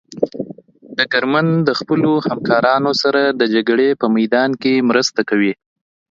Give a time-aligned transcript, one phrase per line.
[0.97, 5.53] ډګرمن د خپلو همکارانو سره د جګړې په میدان کې مرسته کوي.